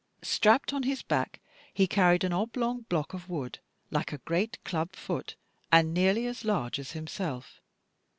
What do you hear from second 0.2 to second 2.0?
Strapped on his back he